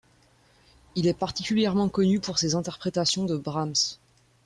[0.95, 3.75] Il est particulièrement connu pour ses interprétations de Brahms.